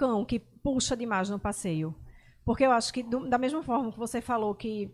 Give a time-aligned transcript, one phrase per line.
[0.00, 1.94] cão que puxa demais no passeio?
[2.42, 4.90] Porque eu acho que, do, da mesma forma que você falou que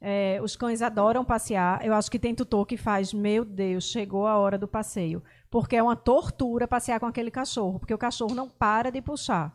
[0.00, 4.26] é, os cães adoram passear, eu acho que tem tutor que faz, meu Deus, chegou
[4.26, 5.22] a hora do passeio.
[5.50, 9.54] Porque é uma tortura passear com aquele cachorro, porque o cachorro não para de puxar.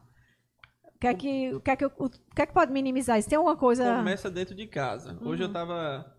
[0.95, 3.27] O que é que, o que, é que, o que, é que pode minimizar isso?
[3.27, 3.95] Tem alguma coisa.
[3.95, 5.17] Começa dentro de casa.
[5.21, 5.53] Hoje eu uhum.
[5.53, 6.15] tava.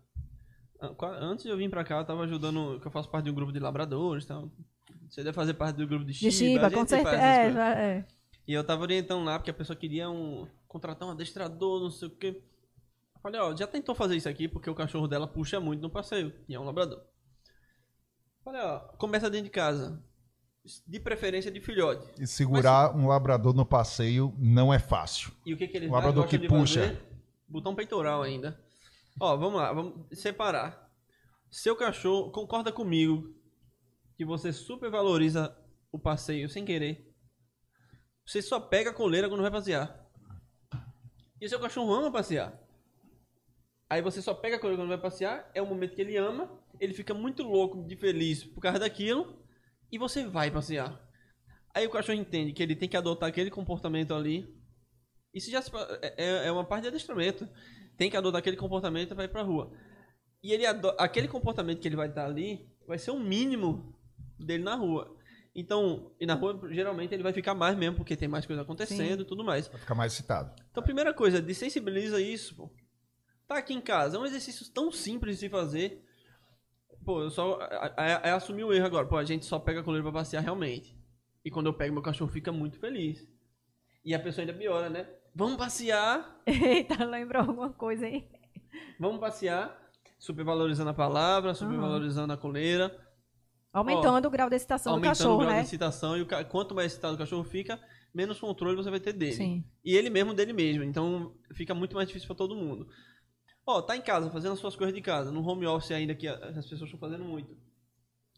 [1.21, 2.81] Antes de eu vir pra cá, eu tava ajudando.
[2.81, 4.25] que eu faço parte de um grupo de labradores.
[4.25, 4.51] Então,
[5.09, 6.29] você deve fazer parte do grupo de Shiba.
[6.29, 7.15] De Shiba, com certeza.
[7.15, 8.05] É, é.
[8.47, 12.07] E eu tava orientando lá, porque a pessoa queria um, contratar um adestrador, não sei
[12.07, 12.43] o quê.
[13.15, 15.89] Eu falei, ó, já tentou fazer isso aqui, porque o cachorro dela puxa muito no
[15.89, 16.33] passeio.
[16.47, 16.99] E é um labrador.
[16.99, 20.03] Eu falei, ó, começa dentro de casa.
[20.87, 22.21] De preferência de filhote.
[22.21, 25.31] E segurar Mas, um labrador no passeio não é fácil.
[25.45, 26.81] E o que, que ele um labrador que puxa.
[26.81, 27.01] Fazer?
[27.47, 28.59] Botão peitoral ainda.
[29.19, 30.89] Ó, vamos lá, vamos separar.
[31.51, 33.35] Seu cachorro concorda comigo
[34.15, 35.55] que você supervaloriza
[35.91, 37.12] o passeio sem querer.
[38.25, 40.03] Você só pega a coleira quando vai passear.
[41.39, 42.57] E seu cachorro ama passear.
[43.89, 46.49] Aí você só pega a coleira quando vai passear, é o momento que ele ama,
[46.79, 49.43] ele fica muito louco de feliz por causa daquilo,
[49.91, 50.99] e você vai passear.
[51.73, 54.47] Aí o cachorro entende que ele tem que adotar aquele comportamento ali.
[55.33, 55.59] Isso já
[56.01, 57.47] é, é, é uma parte de adestramento.
[57.97, 59.71] Tem que adotar aquele comportamento e vai pra rua.
[60.41, 60.65] E ele
[60.97, 63.97] aquele comportamento que ele vai estar ali vai ser o mínimo
[64.39, 65.15] dele na rua.
[65.55, 69.21] Então, e na rua, geralmente, ele vai ficar mais mesmo, porque tem mais coisa acontecendo
[69.21, 69.67] e tudo mais.
[69.67, 70.51] Vai ficar mais excitado.
[70.71, 72.71] Então, primeira coisa, desensibiliza isso, pô.
[73.47, 76.03] Tá aqui em casa, é um exercício tão simples de se fazer.
[77.05, 77.59] Pô, eu só.
[77.97, 79.05] É, é assumir o erro agora.
[79.05, 80.97] Pô, a gente só pega a coleira pra passear realmente.
[81.45, 83.27] E quando eu pego, meu cachorro fica muito feliz.
[84.03, 85.07] E a pessoa ainda piora, né?
[85.35, 86.41] Vamos passear.
[86.47, 88.27] Eita, lembrou alguma coisa aí?
[88.99, 89.77] Vamos passear.
[90.17, 92.39] Supervalorizando a palavra, supervalorizando uhum.
[92.39, 93.03] a coleira
[93.73, 95.33] Aumentando Ó, o grau de excitação do cachorro, né?
[95.33, 95.61] Aumentando o grau né?
[95.61, 96.15] de excitação.
[96.15, 97.79] E o, quanto mais excitado o cachorro fica,
[98.13, 99.33] menos controle você vai ter dele.
[99.33, 99.63] Sim.
[99.83, 100.83] E ele mesmo dele mesmo.
[100.83, 102.87] Então, fica muito mais difícil para todo mundo.
[103.65, 105.31] Ó, tá em casa, fazendo as suas coisas de casa.
[105.31, 107.57] No home office ainda, que as pessoas estão fazendo muito.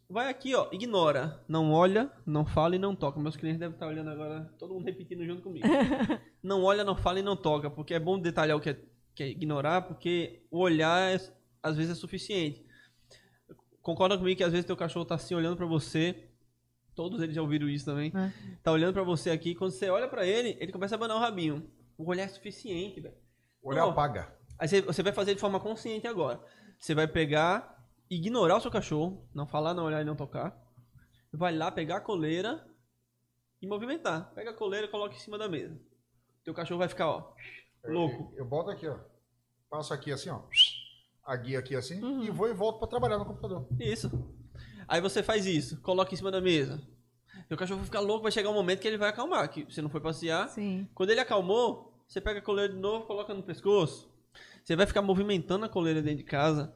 [0.10, 1.44] Vai aqui, ó, ignora.
[1.50, 3.20] Não olha, não fala e não toca.
[3.20, 5.68] Meus clientes devem estar olhando agora, todo mundo repetindo junto comigo.
[6.42, 7.70] não olha, não fala e não toca.
[7.70, 8.80] Porque é bom detalhar o que é,
[9.14, 11.20] que é ignorar, porque o olhar, é,
[11.62, 12.64] às vezes, é suficiente
[13.86, 16.28] concorda comigo que às vezes teu cachorro tá assim olhando para você.
[16.96, 18.12] Todos eles já ouviram isso também.
[18.16, 18.32] É.
[18.64, 19.54] Tá olhando para você aqui.
[19.54, 21.70] Quando você olha para ele, ele começa a abanar o rabinho.
[21.96, 23.16] O olhar é suficiente, velho.
[23.62, 24.36] O olhar apaga.
[24.58, 26.42] Aí você, você vai fazer de forma consciente agora.
[26.80, 30.60] Você vai pegar, ignorar o seu cachorro, não falar, não olhar e não tocar.
[31.32, 32.66] Vai lá pegar a coleira
[33.62, 34.34] e movimentar.
[34.34, 35.80] Pega a coleira e coloca em cima da mesa.
[36.44, 37.34] Teu cachorro vai ficar, ó,
[37.84, 38.34] louco.
[38.34, 38.98] Eu, eu boto aqui, ó.
[39.70, 40.42] Passo aqui assim, ó
[41.26, 42.24] a guia aqui assim uhum.
[42.24, 43.68] e vou e volto para trabalhar no computador.
[43.80, 44.12] Isso.
[44.88, 46.80] Aí você faz isso, coloca em cima da mesa.
[47.48, 49.82] Seu cachorro vai ficar louco, vai chegar um momento que ele vai acalmar, que você
[49.82, 50.50] não foi passear.
[50.50, 50.88] Sim.
[50.94, 54.10] Quando ele acalmou, você pega a coleira de novo, coloca no pescoço.
[54.64, 56.74] Você vai ficar movimentando a coleira dentro de casa.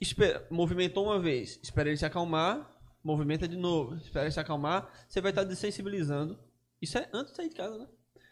[0.00, 2.70] Espera, movimentou uma vez, espera ele se acalmar,
[3.02, 4.88] movimenta de novo, espera ele se acalmar.
[5.08, 6.38] Você vai estar desensibilizando.
[6.80, 7.88] Isso é antes de sair de casa, né?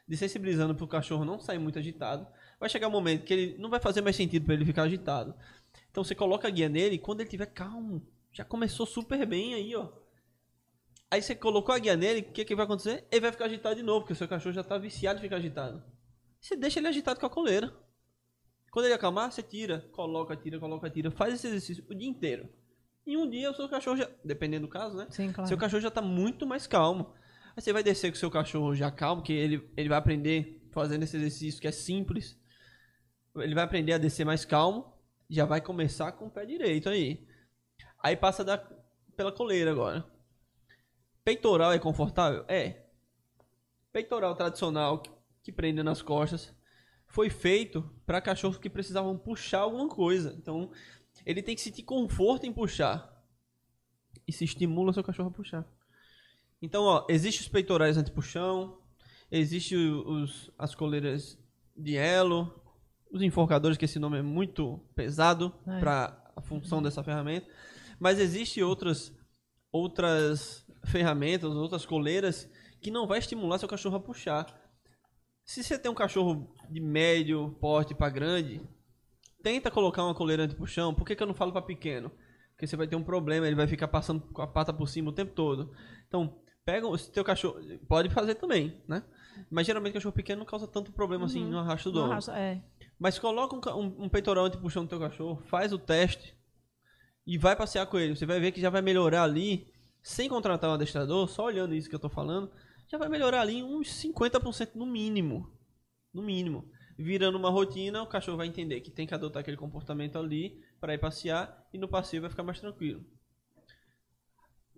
[0.07, 2.27] Desensibilizando para o cachorro não sair muito agitado
[2.59, 5.35] vai chegar um momento que ele não vai fazer mais sentido para ele ficar agitado.
[5.91, 9.75] Então você coloca a guia nele, quando ele tiver calmo, já começou super bem aí,
[9.75, 9.89] ó.
[11.11, 13.07] Aí você colocou a guia nele, o que, que vai acontecer?
[13.11, 15.37] Ele vai ficar agitado de novo, porque o seu cachorro já está viciado em ficar
[15.37, 15.83] agitado.
[16.41, 17.73] Você deixa ele agitado com a coleira.
[18.71, 21.11] Quando ele acalmar, você tira, coloca, tira, coloca, tira.
[21.11, 22.49] Faz esse exercício o dia inteiro.
[23.07, 25.07] E um dia o seu cachorro já, dependendo do caso, né?
[25.11, 25.49] Sim, claro.
[25.49, 27.15] Seu cachorro já está muito mais calmo.
[27.57, 30.69] Aí você vai descer com o seu cachorro já calmo, que ele, ele vai aprender
[30.73, 32.39] fazendo esse exercício que é simples
[33.37, 34.93] ele vai aprender a descer mais calmo,
[35.29, 37.27] já vai começar com o pé direito aí.
[38.03, 38.59] Aí passa da,
[39.17, 40.05] pela coleira agora.
[41.25, 42.45] Peitoral é confortável?
[42.49, 42.85] É.
[43.93, 45.03] Peitoral tradicional
[45.43, 46.55] que prende nas costas
[47.07, 50.35] foi feito para cachorros que precisavam puxar alguma coisa.
[50.39, 50.71] Então,
[51.25, 53.13] ele tem que sentir conforto em puxar.
[54.27, 55.67] E se estimula seu cachorro a puxar.
[56.61, 58.81] Então, ó, existe os peitorais anti-puxão,
[59.31, 61.39] existe os, as coleiras
[61.77, 62.53] de elo,
[63.17, 67.47] os enforcadores, que esse nome é muito pesado para a função dessa ferramenta.
[67.99, 69.15] Mas existe outras
[69.73, 72.49] outras ferramentas, outras coleiras
[72.81, 74.47] que não vai estimular seu cachorro a puxar.
[75.45, 78.61] Se você tem um cachorro de médio porte para grande,
[79.43, 80.95] tenta colocar uma coleira anti-puxão.
[80.95, 82.11] Por que, que eu não falo para pequeno?
[82.51, 85.11] Porque você vai ter um problema, ele vai ficar passando com a pata por cima
[85.11, 85.73] o tempo todo.
[86.09, 89.03] Então, pega o teu cachorro, pode fazer também, né?
[89.51, 91.45] Mas geralmente cachorro pequeno não causa tanto problema assim uhum.
[91.45, 92.31] assim no arrasto do ombro.
[92.33, 92.63] É.
[92.99, 96.37] Mas coloca um, um, um peitoral anti-puxão no teu cachorro, faz o teste
[97.27, 98.17] e vai passear com ele.
[98.17, 99.73] Você vai ver que já vai melhorar ali,
[100.03, 102.51] sem contratar um adestrador, só olhando isso que eu tô falando,
[102.89, 105.53] já vai melhorar ali uns 50% no mínimo.
[106.13, 106.71] No mínimo.
[106.99, 110.95] Virando uma rotina, o cachorro vai entender que tem que adotar aquele comportamento ali para
[110.95, 113.05] ir passear e no passeio vai ficar mais tranquilo.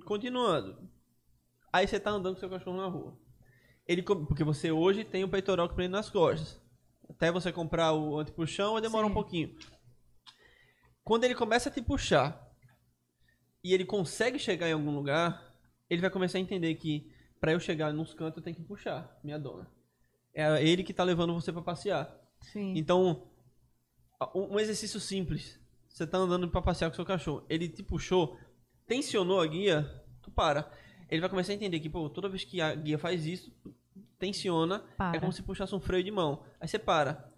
[0.05, 0.91] Continuando.
[1.73, 3.17] Aí você tá andando com seu cachorro na rua.
[3.87, 6.61] Ele, porque você hoje tem o peitoral que prende nas costas.
[7.09, 9.11] Até você comprar o antipuxão, demora Sim.
[9.11, 9.57] um pouquinho.
[11.03, 12.49] Quando ele começa a te puxar
[13.65, 15.55] e ele consegue chegar em algum lugar,
[15.89, 17.11] ele vai começar a entender que
[17.41, 19.71] para eu chegar nos cantos eu tenho que puxar minha dona.
[20.35, 22.15] É ele que tá levando você para passear.
[22.43, 22.75] Sim.
[22.77, 23.27] Então,
[24.35, 25.59] um exercício simples.
[25.89, 27.45] Você tá andando para passear com seu cachorro.
[27.49, 28.39] Ele te puxou,
[28.87, 29.83] tensionou a guia,
[30.23, 30.71] tu para.
[31.11, 33.53] Ele vai começar a entender que, pô, toda vez que a guia faz isso,
[34.19, 35.17] tensiona, é para.
[35.17, 36.45] é como se puxasse um freio de mão.
[36.61, 37.33] Aí você para.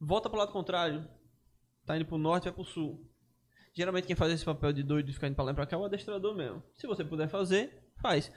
[0.00, 1.08] Volta pro lado contrário.
[1.84, 3.08] Tá indo pro norte, vai pro sul.
[3.74, 5.76] Geralmente quem faz esse papel de doido de ficar indo pra lá e pra cá
[5.76, 6.62] é o adestrador mesmo.
[6.74, 8.30] Se você puder fazer, faz.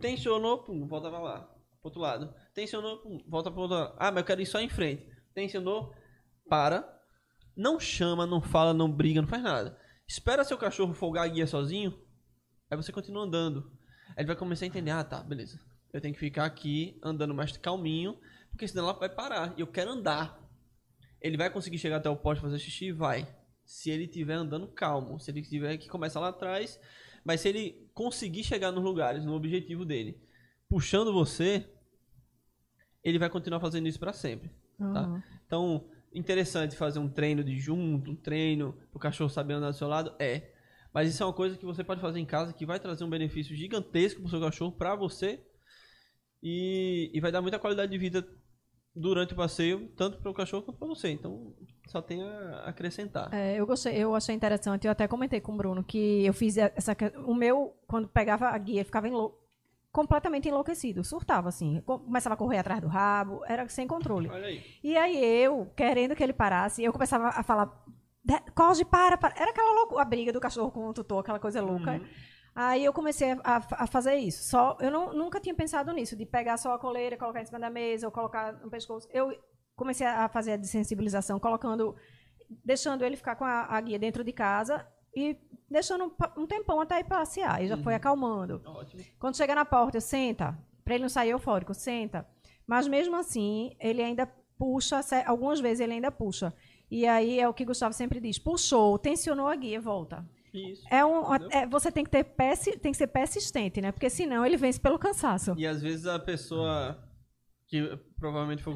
[0.00, 1.40] Tensionou, pum, volta pra lá.
[1.40, 2.34] Pro outro lado.
[2.54, 3.94] Tensionou, pum, volta pro outro lado.
[3.98, 5.06] Ah, mas eu quero ir só em frente.
[5.34, 5.94] Tensionou,
[6.48, 6.96] para.
[7.56, 9.78] Não chama, não fala, não briga, não faz nada.
[10.06, 11.98] Espera seu cachorro folgar a guia sozinho.
[12.70, 13.70] Aí você continua andando.
[14.10, 15.60] Aí ele vai começar a entender, ah, tá, beleza.
[15.92, 18.18] Eu tenho que ficar aqui andando mais calminho,
[18.50, 19.54] porque senão ela vai parar.
[19.56, 20.38] E eu quero andar.
[21.20, 22.92] Ele vai conseguir chegar até o poste fazer xixi?
[22.92, 23.26] Vai.
[23.64, 25.18] Se ele estiver andando calmo.
[25.18, 26.78] Se ele tiver que começar lá atrás.
[27.24, 30.20] Mas se ele conseguir chegar nos lugares, no objetivo dele,
[30.68, 31.68] puxando você,
[33.02, 34.50] ele vai continuar fazendo isso para sempre.
[34.78, 34.92] Uhum.
[34.92, 35.22] Tá?
[35.46, 39.88] Então, interessante fazer um treino de junto, um treino pro cachorro saber andar do seu
[39.88, 40.14] lado?
[40.18, 40.52] É.
[40.92, 43.10] Mas isso é uma coisa que você pode fazer em casa que vai trazer um
[43.10, 45.44] benefício gigantesco pro seu cachorro, para você.
[46.42, 48.26] E, e vai dar muita qualidade de vida
[48.94, 51.10] durante o passeio, tanto para o cachorro quanto para você.
[51.10, 51.54] Então,
[51.86, 53.32] só tem a acrescentar.
[53.32, 54.86] É, eu gostei, eu achei interessante.
[54.86, 56.96] Eu até comentei com o Bruno que eu fiz essa.
[57.26, 59.44] O meu, quando pegava a guia, ficava enlou
[59.90, 64.28] completamente enlouquecido, surtava assim, começava a correr atrás do rabo, era sem controle.
[64.28, 64.62] Olha aí.
[64.84, 67.84] E aí eu, querendo que ele parasse, eu começava a falar,
[68.54, 69.34] Cosme, para, para.
[69.40, 71.92] Era aquela loucura, a briga do cachorro com o tutor, aquela coisa louca.
[71.92, 72.06] Uhum.
[72.60, 74.42] Aí eu comecei a, a, fazer isso.
[74.42, 77.60] Só, eu não, nunca tinha pensado nisso, de pegar só a coleira, colocar em cima
[77.60, 79.08] da mesa, ou colocar no pescoço.
[79.12, 79.32] Eu
[79.76, 81.94] comecei a fazer a desensibilização, colocando,
[82.64, 84.84] deixando ele ficar com a, a guia dentro de casa
[85.14, 85.38] e
[85.70, 87.62] deixando um, tempão até ir passear.
[87.62, 87.82] E já uhum.
[87.84, 88.60] foi acalmando.
[88.66, 89.04] Ótimo.
[89.20, 92.26] Quando chega na porta, eu senta, para ele não sair eufórico, senta.
[92.66, 94.26] Mas mesmo assim, ele ainda
[94.58, 96.52] puxa, algumas vezes ele ainda puxa.
[96.90, 100.26] E aí é o que Gustavo sempre diz: puxou, tensionou a guia, volta.
[100.52, 100.82] Isso.
[100.90, 103.92] É um, é, você tem que, ter persi, tem que ser persistente, né?
[103.92, 105.54] Porque senão ele vence pelo cansaço.
[105.56, 106.98] E às vezes a pessoa,
[107.66, 108.74] que provavelmente foi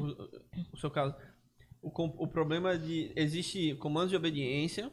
[0.71, 1.15] o seu caso,
[1.81, 1.89] o,
[2.23, 3.11] o problema de.
[3.15, 4.91] Existe comandos de obediência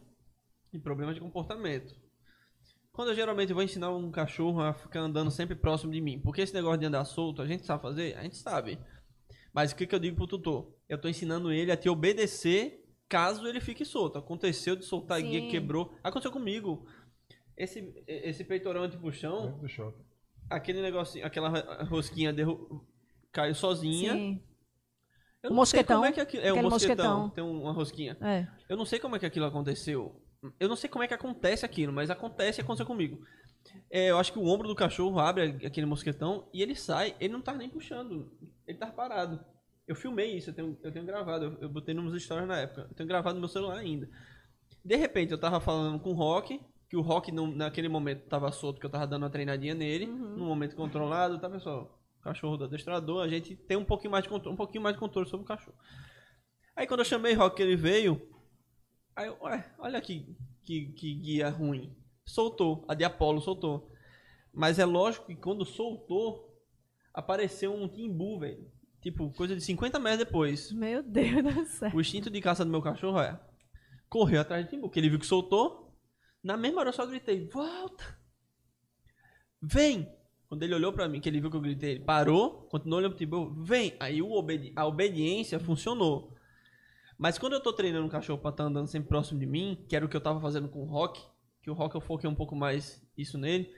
[0.73, 1.95] e problemas de comportamento.
[2.93, 6.43] Quando eu geralmente vou ensinar um cachorro a ficar andando sempre próximo de mim, porque
[6.43, 8.17] esse negócio de andar solto, a gente sabe fazer?
[8.17, 8.79] A gente sabe.
[9.53, 10.75] Mas o que, que eu digo pro tutor?
[10.89, 14.17] Eu estou ensinando ele a te obedecer caso ele fique solto.
[14.17, 15.27] Aconteceu de soltar Sim.
[15.27, 15.93] a guia, quebrou.
[16.03, 16.87] Aconteceu comigo.
[17.57, 19.61] Esse, esse peitorão anti-puxão,
[20.49, 22.87] aquele negocinho, aquela rosquinha derru...
[23.31, 24.15] caiu sozinha.
[24.15, 24.43] Sim.
[25.43, 25.97] Eu o mosquetão.
[25.97, 26.43] como é que aquilo...
[26.45, 28.17] É, um mosquetão, mosquetão, tem uma rosquinha.
[28.21, 28.47] É.
[28.69, 30.23] Eu não sei como é que aquilo aconteceu.
[30.59, 33.23] Eu não sei como é que acontece aquilo, mas acontece e aconteceu comigo.
[33.91, 37.33] É, eu acho que o ombro do cachorro abre aquele mosquetão e ele sai, ele
[37.33, 38.33] não tá nem puxando,
[38.67, 39.45] ele tá parado.
[39.91, 42.83] Eu filmei isso, eu tenho, eu tenho gravado, eu, eu botei nos stories na época.
[42.83, 44.09] Eu tenho gravado no meu celular ainda.
[44.85, 48.53] De repente, eu tava falando com o Rock, que o Rock não, naquele momento tava
[48.53, 50.37] solto, que eu tava dando uma treinadinha nele, uhum.
[50.37, 52.01] num momento controlado, tá, pessoal?
[52.23, 55.01] Cachorro do adestrador, a gente tem um pouquinho mais de controle, um pouquinho mais de
[55.01, 55.77] controle sobre o cachorro.
[56.77, 58.31] Aí quando eu chamei o Rock, ele veio,
[59.17, 61.97] aí eu, ué, olha que, que, que guia ruim.
[62.25, 63.91] Soltou, a de Apollo soltou.
[64.55, 66.57] Mas é lógico que quando soltou,
[67.13, 68.71] apareceu um timbu, velho.
[69.01, 70.73] Tipo, coisa de 50 metros depois.
[70.73, 71.91] Meu Deus do céu.
[71.95, 73.41] O instinto de caça do meu cachorro é.
[74.09, 75.97] Correu atrás de timbu, porque ele viu que soltou.
[76.43, 78.19] Na mesma hora eu só gritei: Volta!
[79.63, 80.11] Vem!
[80.49, 83.13] Quando ele olhou pra mim, que ele viu que eu gritei, ele parou, continuou olhando
[83.13, 83.95] pro timbu, vem!
[84.01, 86.35] Aí obedi a obediência funcionou.
[87.17, 89.85] Mas quando eu tô treinando um cachorro pra estar tá andando sempre próximo de mim,
[89.89, 91.23] que era o que eu tava fazendo com o Rock,
[91.63, 93.73] que o Rock eu foquei um pouco mais isso nele,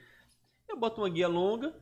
[0.67, 1.75] eu boto uma guia longa,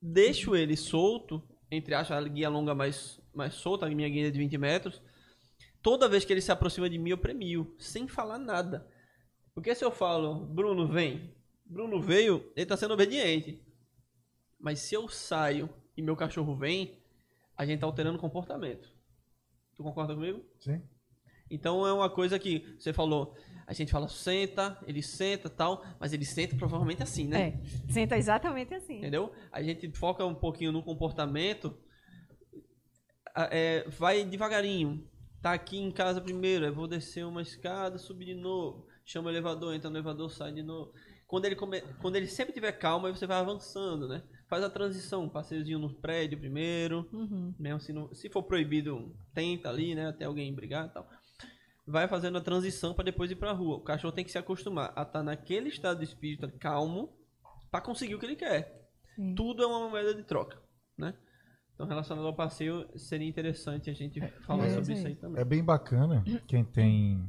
[0.00, 4.38] deixo ele solto entre aspas, a guia longa mais, mais solta, a minha guia de
[4.38, 5.02] 20 metros.
[5.80, 8.86] Toda vez que ele se aproxima de mim, eu premio, sem falar nada.
[9.54, 11.34] Porque se eu falo, Bruno, vem.
[11.64, 13.58] Bruno veio, ele está sendo obediente.
[14.60, 16.98] Mas se eu saio e meu cachorro vem,
[17.56, 18.90] a gente está alterando o comportamento.
[19.74, 20.44] Tu concorda comigo?
[20.60, 20.82] Sim.
[21.50, 23.34] Então é uma coisa que você falou,
[23.66, 27.60] A gente fala, senta, ele senta tal, mas ele senta provavelmente assim, né?
[27.88, 28.98] É, senta exatamente assim.
[28.98, 29.32] Entendeu?
[29.50, 31.76] A gente foca um pouquinho no comportamento,
[33.34, 35.08] é, vai devagarinho.
[35.40, 38.86] Tá aqui em casa primeiro, eu vou descer uma escada, subir de novo.
[39.04, 40.92] Chama o elevador, entra no elevador, sai de novo.
[41.26, 41.80] Quando ele, come...
[42.00, 44.22] Quando ele sempre tiver calma, aí você vai avançando, né?
[44.48, 47.08] Faz a transição, um passeiozinho no prédio primeiro.
[47.12, 47.54] Uhum.
[47.58, 48.12] Mesmo se, não...
[48.14, 50.08] se for proibido, tenta ali, né?
[50.08, 51.08] Até alguém brigar e tal.
[51.86, 53.76] Vai fazendo a transição para depois ir pra rua.
[53.76, 57.12] O cachorro tem que se acostumar a estar tá naquele estado de espírito calmo
[57.70, 58.88] para conseguir o que ele quer.
[59.16, 59.34] Sim.
[59.34, 60.62] Tudo é uma moeda de troca,
[60.96, 61.14] né?
[61.74, 64.92] Então, relacionado ao passeio, seria interessante a gente falar é, sobre sim.
[64.92, 65.40] isso aí também.
[65.40, 67.28] É bem bacana quem tem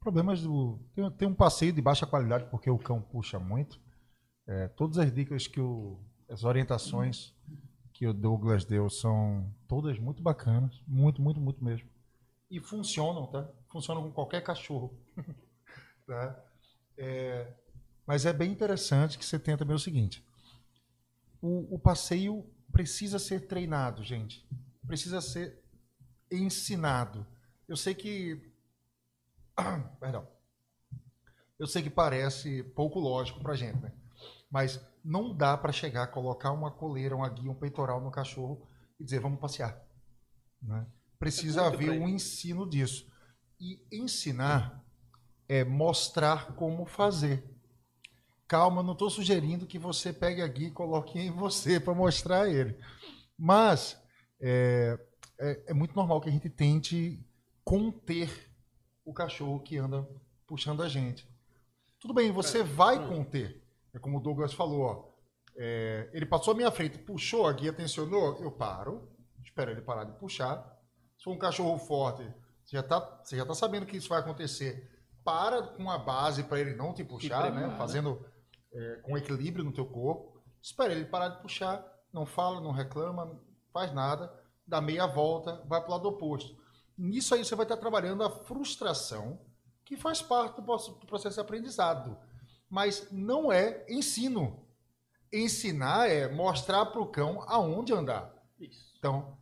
[0.00, 0.78] problemas do.
[0.94, 3.80] Tem, tem um passeio de baixa qualidade porque o cão puxa muito.
[4.46, 5.98] É, todas as dicas que o.
[6.28, 7.34] As orientações
[7.92, 10.82] que o Douglas deu são todas muito bacanas.
[10.86, 11.88] Muito, muito, muito mesmo.
[12.50, 13.48] E funcionam, tá?
[13.68, 14.96] Funcionam com qualquer cachorro.
[16.06, 16.44] tá?
[16.96, 17.52] É,
[18.06, 20.24] mas é bem interessante que você tenha também o seguinte:
[21.40, 24.46] o, o passeio precisa ser treinado, gente.
[24.86, 25.62] Precisa ser
[26.30, 27.26] ensinado.
[27.68, 28.52] Eu sei que.
[30.00, 30.26] Perdão.
[31.58, 33.92] Eu sei que parece pouco lógico pra gente, né?
[34.50, 38.66] Mas não dá para chegar, colocar uma coleira, uma guia, um peitoral no cachorro
[38.98, 39.80] e dizer vamos passear.
[40.60, 40.86] Né?
[41.18, 43.10] Precisa haver um ensino disso.
[43.60, 44.84] E ensinar
[45.48, 47.44] é mostrar como fazer.
[48.46, 52.42] Calma, não estou sugerindo que você pegue a guia e coloque em você para mostrar
[52.42, 52.78] a ele.
[53.38, 54.00] Mas
[54.40, 54.98] é,
[55.40, 57.24] é, é muito normal que a gente tente
[57.64, 58.50] conter
[59.04, 60.06] o cachorro que anda
[60.46, 61.26] puxando a gente.
[61.98, 63.62] Tudo bem, você vai conter.
[63.94, 65.14] É como o Douglas falou, ó.
[65.56, 69.08] É, ele passou a minha frente, puxou, a guia tensionou, eu paro,
[69.42, 70.73] espero ele parar de puxar.
[71.24, 72.22] Se for um cachorro forte,
[72.62, 74.90] você já está você já tá sabendo que isso vai acontecer.
[75.24, 77.66] Para com a base para ele não te puxar, né?
[77.66, 77.76] né?
[77.78, 78.22] Fazendo
[78.70, 80.38] é, com equilíbrio no teu corpo.
[80.60, 83.40] Espera ele parar de puxar, não fala, não reclama, não
[83.72, 84.30] faz nada,
[84.66, 86.62] dá meia volta, vai para o lado oposto.
[86.96, 89.40] Nisso aí você vai estar trabalhando a frustração,
[89.82, 92.18] que faz parte do processo de aprendizado.
[92.68, 94.68] Mas não é ensino.
[95.32, 98.30] Ensinar é mostrar para o cão aonde andar.
[98.60, 98.92] Isso.
[98.98, 99.38] Então,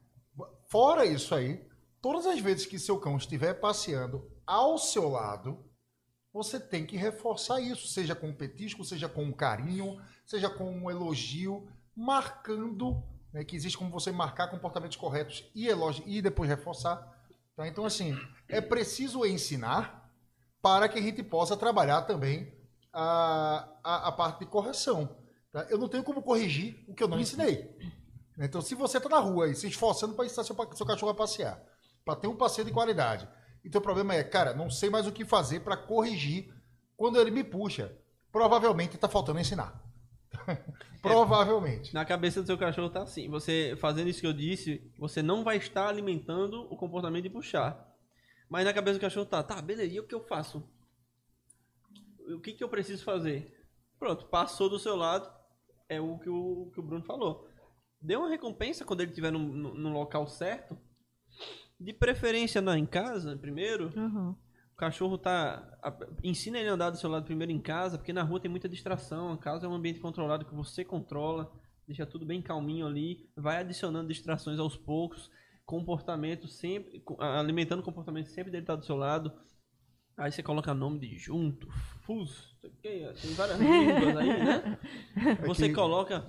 [0.68, 1.71] fora isso aí,
[2.02, 5.64] todas as vezes que seu cão estiver passeando ao seu lado,
[6.32, 10.70] você tem que reforçar isso, seja com um petisco, seja com um carinho, seja com
[10.70, 16.50] um elogio, marcando, né, que existe como você marcar comportamentos corretos e elogio e depois
[16.50, 16.96] reforçar.
[17.54, 17.68] tá?
[17.68, 18.18] Então, assim,
[18.48, 20.10] é preciso ensinar
[20.60, 22.52] para que a gente possa trabalhar também
[22.92, 25.16] a, a, a parte de correção.
[25.52, 25.66] tá?
[25.70, 27.70] Eu não tenho como corrigir o que eu não ensinei.
[28.38, 31.14] Então, se você está na rua e se esforçando para ensinar seu, seu cachorro a
[31.14, 31.62] passear,
[32.04, 33.28] para ter um passeio de qualidade,
[33.64, 36.52] e teu problema é, cara, não sei mais o que fazer para corrigir
[36.96, 37.96] quando ele me puxa,
[38.30, 39.82] provavelmente está faltando ensinar.
[41.02, 41.92] provavelmente.
[41.92, 43.28] Na cabeça do seu cachorro tá assim.
[43.28, 47.88] Você fazendo isso que eu disse, você não vai estar alimentando o comportamento de puxar.
[48.48, 50.62] Mas na cabeça do cachorro tá, tá, beleza, e o que eu faço?
[52.28, 53.66] O que, que eu preciso fazer?
[53.98, 55.30] Pronto, passou do seu lado,
[55.88, 57.48] é o que o, que o Bruno falou.
[58.00, 60.76] Dê uma recompensa quando ele estiver no, no, no local certo.
[61.82, 63.92] De preferência na, em casa, primeiro.
[63.96, 64.30] Uhum.
[64.72, 65.78] O cachorro tá.
[65.82, 68.50] a- Ensina ele a andar do seu lado primeiro em casa, porque na rua tem
[68.50, 69.32] muita distração.
[69.32, 71.52] A casa é um ambiente controlado que você controla,
[71.86, 75.30] deixa tudo bem calminho ali, vai adicionando distrações aos poucos,
[75.64, 77.02] comportamento sempre.
[77.18, 79.32] alimentando o comportamento sempre dele estar do seu lado.
[80.16, 81.66] Aí você coloca nome de junto,
[82.02, 84.78] fus, não sei o quê, tem várias línguas aí, né?
[85.46, 86.24] Você que- coloca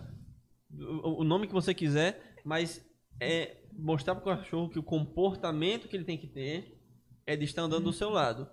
[1.03, 2.83] o nome que você quiser, mas
[3.19, 6.79] é mostrar pro cachorro que o comportamento que ele tem que ter
[7.25, 8.47] é de estar andando do seu lado.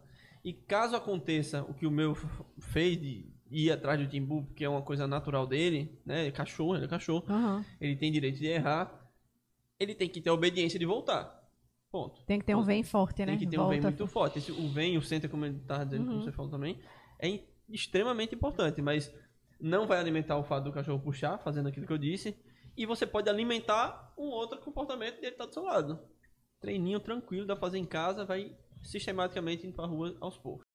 [0.45, 2.15] E caso aconteça o que o meu
[2.59, 6.29] fez de ir atrás do Timbu, porque é uma coisa natural dele, né?
[6.29, 7.65] É cachorro, ele é cachorro, Uhum.
[7.81, 9.11] ele tem direito de errar,
[9.79, 11.39] ele tem que ter a obediência de voltar.
[11.91, 12.25] Ponto.
[12.25, 13.27] Tem que ter um vem forte, né?
[13.27, 13.89] Tem que ter um vem Volta.
[13.97, 14.39] muito forte.
[14.39, 16.23] Esse, o vem, o center, como ele tá dizendo, como Uhum.
[16.25, 16.79] você falou também,
[17.19, 19.13] é extremamente importante, mas
[19.61, 22.37] não vai alimentar o fato do cachorro puxar, fazendo aquilo que eu disse,
[22.77, 25.99] e você pode alimentar um outro comportamento dele estar do seu lado.
[26.61, 30.70] Treininho tranquilo, dá pra fazer em casa, vai sistematicamente indo pra rua aos poucos.